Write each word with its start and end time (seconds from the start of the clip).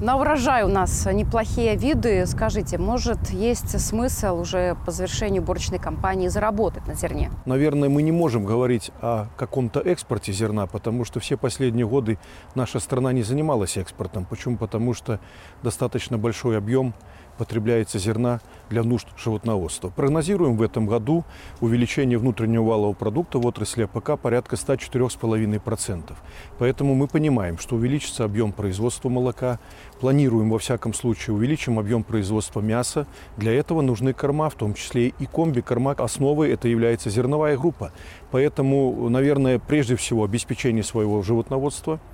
На 0.00 0.16
урожай 0.16 0.62
у 0.62 0.68
нас 0.68 1.04
неплохие 1.12 1.76
виды. 1.76 2.24
Скажите, 2.24 2.78
может, 2.78 3.28
есть 3.28 3.78
смысл 3.78 4.40
уже 4.40 4.74
по 4.86 4.92
завершению 4.92 5.42
уборочной 5.42 5.78
кампании 5.78 6.28
заработать 6.28 6.86
на 6.86 6.94
зерне? 6.94 7.30
Наверное, 7.44 7.90
мы 7.90 8.02
не 8.02 8.10
можем 8.10 8.46
говорить 8.46 8.92
о 9.02 9.26
каком-то 9.36 9.80
экспорте 9.80 10.32
зерна, 10.32 10.66
потому 10.66 11.04
что 11.04 11.20
все 11.20 11.36
последние 11.36 11.86
годы 11.86 12.18
наша 12.54 12.80
страна 12.80 13.12
не 13.12 13.22
занималась 13.22 13.76
экспортом. 13.76 14.24
Почему? 14.24 14.56
Потому 14.56 14.94
что 14.94 15.20
достаточно 15.62 16.16
большой 16.16 16.56
объем 16.56 16.94
потребляется 17.36 17.98
зерна 17.98 18.40
для 18.70 18.82
нужд 18.82 19.08
животноводства. 19.18 19.90
Прогнозируем 19.90 20.56
в 20.56 20.62
этом 20.62 20.86
году 20.86 21.24
увеличение 21.60 22.16
внутреннего 22.16 22.62
валового 22.62 22.94
продукта 22.94 23.38
в 23.38 23.46
отрасли 23.46 23.82
АПК 23.82 24.18
порядка 24.18 24.56
104,5%. 24.56 26.12
Поэтому 26.58 26.94
мы 26.94 27.08
понимаем, 27.08 27.58
что 27.58 27.76
увеличится 27.76 28.24
объем 28.24 28.52
производства 28.52 29.08
молока, 29.08 29.58
планируем 30.00 30.48
во 30.50 30.58
всяком 30.58 30.94
случае 30.94 31.34
увеличим 31.34 31.78
объем 31.78 32.04
производства 32.04 32.60
мяса. 32.60 33.06
Для 33.36 33.52
этого 33.52 33.82
нужны 33.82 34.12
корма, 34.12 34.48
в 34.48 34.54
том 34.54 34.74
числе 34.74 35.08
и 35.08 35.26
комби-корма. 35.26 35.92
Основой 35.92 36.50
это 36.50 36.68
является 36.68 37.10
зерновая 37.10 37.58
группа. 37.58 37.92
Поэтому, 38.30 39.08
наверное, 39.08 39.58
прежде 39.58 39.96
всего 39.96 40.24
обеспечение 40.24 40.84
своего 40.84 41.22
животноводства– 41.22 42.00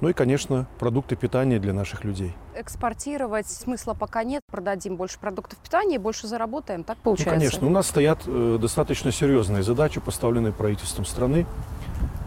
ну 0.00 0.08
и, 0.08 0.12
конечно, 0.12 0.66
продукты 0.78 1.16
питания 1.16 1.58
для 1.58 1.72
наших 1.72 2.04
людей. 2.04 2.32
Экспортировать 2.54 3.46
смысла 3.46 3.94
пока 3.94 4.24
нет. 4.24 4.42
Продадим 4.50 4.96
больше 4.96 5.18
продуктов 5.18 5.58
питания 5.58 5.96
и 5.96 5.98
больше 5.98 6.26
заработаем. 6.26 6.84
Так 6.84 6.96
Ну, 6.98 7.02
получается? 7.04 7.34
конечно, 7.38 7.66
у 7.66 7.70
нас 7.70 7.86
стоят 7.86 8.22
э, 8.26 8.58
достаточно 8.60 9.12
серьезные 9.12 9.62
задачи, 9.62 10.00
поставленные 10.00 10.52
правительством 10.52 11.04
страны. 11.04 11.46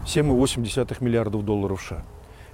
7,8 0.06 1.02
миллиардов 1.02 1.44
долларов 1.44 1.82
США. 1.82 2.04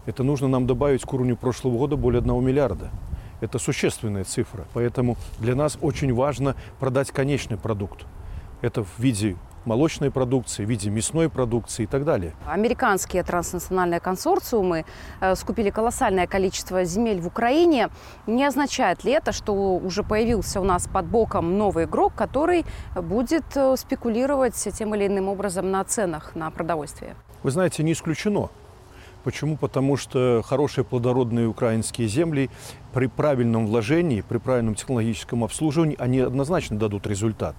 Это 0.07 0.23
нужно 0.23 0.49
нам 0.49 0.67
добавить 0.67 1.03
к 1.03 1.13
уровню 1.13 1.37
прошлого 1.37 1.77
года 1.77 1.97
более 1.97 2.21
1 2.21 2.45
миллиарда. 2.45 2.91
Это 3.41 3.59
существенная 3.59 4.25
цифра. 4.25 4.67
Поэтому 4.73 5.17
для 5.39 5.55
нас 5.55 5.79
очень 5.81 6.15
важно 6.15 6.57
продать 6.79 7.11
конечный 7.11 7.57
продукт. 7.57 8.05
Это 8.63 8.85
в 8.85 8.99
виде 8.99 9.37
молочной 9.65 10.11
продукции, 10.11 10.65
в 10.65 10.69
виде 10.69 10.91
мясной 10.91 11.29
продукции 11.29 11.85
и 11.85 11.87
так 11.87 12.05
далее. 12.05 12.35
Американские 12.47 13.23
транснациональные 13.23 14.01
консорциумы 14.01 14.85
э, 15.21 15.35
скупили 15.35 15.71
колоссальное 15.71 16.27
количество 16.27 16.85
земель 16.85 17.21
в 17.21 17.27
Украине. 17.27 17.91
Не 18.27 18.45
означает 18.45 19.05
ли 19.05 19.13
это, 19.13 19.33
что 19.33 19.53
уже 19.53 20.03
появился 20.03 20.61
у 20.61 20.65
нас 20.65 20.89
под 20.89 21.07
боком 21.07 21.59
новый 21.59 21.85
игрок, 21.85 22.15
который 22.15 22.65
будет 22.95 23.45
э, 23.57 23.77
спекулировать 23.77 24.55
тем 24.55 24.95
или 24.95 25.07
иным 25.07 25.29
образом 25.29 25.71
на 25.71 25.85
ценах 25.85 26.35
на 26.35 26.51
продовольствие? 26.51 27.15
Вы 27.43 27.51
знаете, 27.51 27.83
не 27.83 27.93
исключено. 27.93 28.51
Почему? 29.25 29.57
Потому 29.57 29.97
что 29.97 30.43
хорошие 30.45 30.85
плодородные 30.85 31.47
украинские 31.47 32.09
земли 32.09 32.49
при 32.95 33.07
правильном 33.07 33.67
вложении, 33.67 34.23
при 34.23 34.39
правильном 34.39 34.75
технологическом 34.75 35.45
обслуживании, 35.45 35.97
они 35.99 36.21
однозначно 36.21 36.79
дадут 36.79 37.07
результат. 37.07 37.55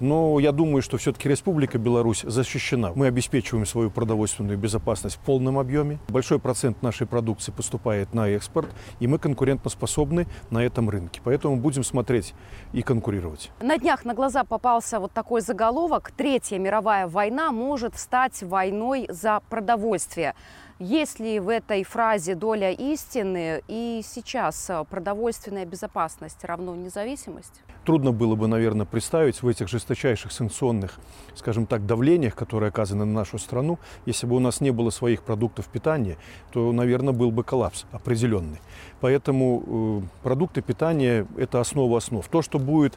Но 0.00 0.38
я 0.38 0.52
думаю, 0.52 0.82
что 0.82 0.96
все-таки 0.96 1.28
Республика 1.28 1.78
Беларусь 1.78 2.22
защищена. 2.22 2.92
Мы 2.94 3.06
обеспечиваем 3.06 3.66
свою 3.66 3.90
продовольственную 3.90 4.58
безопасность 4.58 5.16
в 5.16 5.20
полном 5.20 5.58
объеме. 5.58 5.98
Большой 6.08 6.38
процент 6.38 6.82
нашей 6.82 7.06
продукции 7.06 7.52
поступает 7.52 8.14
на 8.14 8.28
экспорт, 8.28 8.68
и 9.00 9.06
мы 9.06 9.18
конкурентоспособны 9.18 10.26
на 10.50 10.64
этом 10.64 10.88
рынке. 10.88 11.20
Поэтому 11.24 11.56
будем 11.56 11.84
смотреть 11.84 12.34
и 12.72 12.82
конкурировать. 12.82 13.50
На 13.60 13.78
днях 13.78 14.04
на 14.04 14.14
глаза 14.14 14.44
попался 14.44 15.00
вот 15.00 15.12
такой 15.12 15.40
заголовок 15.40 16.12
«Третья 16.16 16.58
мировая 16.58 17.06
война 17.08 17.50
может 17.52 17.98
стать 17.98 18.42
войной 18.42 19.06
за 19.10 19.40
продовольствие». 19.48 20.34
Есть 20.80 21.18
ли 21.18 21.40
в 21.40 21.48
этой 21.48 21.82
фразе 21.82 22.36
доля 22.36 22.70
истины 22.70 23.62
и 23.66 24.00
сейчас 24.04 24.70
э, 24.70 24.84
продовольственная 24.88 25.66
безопасность 25.66 26.44
равно 26.44 26.76
независимость? 26.76 27.62
Трудно 27.84 28.12
было 28.12 28.36
бы, 28.36 28.46
наверное, 28.46 28.86
представить 28.86 29.42
в 29.42 29.48
этих 29.48 29.66
жесточайших 29.66 30.30
санкционных, 30.30 31.00
скажем 31.34 31.66
так, 31.66 31.84
давлениях, 31.84 32.36
которые 32.36 32.68
оказаны 32.68 33.04
на 33.04 33.12
нашу 33.12 33.38
страну, 33.38 33.80
если 34.06 34.28
бы 34.28 34.36
у 34.36 34.38
нас 34.38 34.60
не 34.60 34.70
было 34.70 34.90
своих 34.90 35.24
продуктов 35.24 35.66
питания, 35.66 36.16
то, 36.52 36.70
наверное, 36.70 37.12
был 37.12 37.32
бы 37.32 37.42
коллапс 37.42 37.84
определенный. 37.90 38.60
Поэтому 39.00 39.64
э, 39.66 40.22
продукты 40.22 40.62
питания– 40.62 41.26
это 41.36 41.60
основа 41.60 41.98
основ. 41.98 42.24
То, 42.28 42.40
что 42.40 42.60
будет 42.60 42.96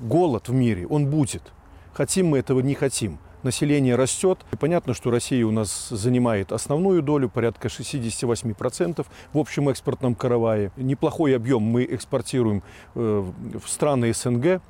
голод 0.00 0.48
в 0.48 0.52
мире, 0.52 0.84
он 0.88 1.06
будет. 1.06 1.52
Хотим 1.92 2.30
мы 2.30 2.38
этого, 2.38 2.58
не 2.58 2.74
хотим. 2.74 3.20
Население 3.44 3.94
растет. 3.94 4.38
И 4.52 4.56
понятно, 4.56 4.94
что 4.94 5.10
Россия 5.10 5.46
у 5.46 5.50
нас 5.50 5.88
занимает 5.90 6.50
основную 6.50 7.02
долю, 7.02 7.28
порядка 7.28 7.68
68% 7.68 9.06
в 9.34 9.38
общем 9.38 9.68
экспортном 9.68 10.14
каравае. 10.14 10.72
Неплохой 10.76 11.36
объем 11.36 11.62
мы 11.62 11.84
экспортируем 11.84 12.62
э, 12.94 13.24
в 13.62 13.68
страны 13.68 14.14
СНГ. 14.14 14.62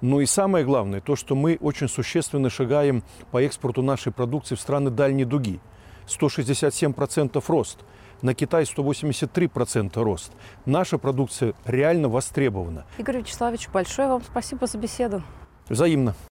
Но 0.00 0.20
и 0.20 0.26
самое 0.26 0.64
главное, 0.64 1.00
то, 1.00 1.14
что 1.14 1.36
мы 1.36 1.56
очень 1.60 1.88
существенно 1.88 2.50
шагаем 2.50 3.04
по 3.30 3.40
экспорту 3.40 3.82
нашей 3.82 4.10
продукции 4.10 4.56
в 4.56 4.60
страны 4.60 4.90
дальней 4.90 5.24
дуги. 5.24 5.60
167% 6.08 7.42
рост. 7.46 7.78
На 8.22 8.34
Китай 8.34 8.64
183% 8.64 10.02
рост. 10.02 10.32
Наша 10.64 10.98
продукция 10.98 11.54
реально 11.64 12.08
востребована. 12.08 12.86
Игорь 12.98 13.18
Вячеславович, 13.18 13.68
большое 13.68 14.08
вам 14.08 14.22
спасибо 14.22 14.66
за 14.66 14.78
беседу. 14.78 15.22
Взаимно. 15.68 16.16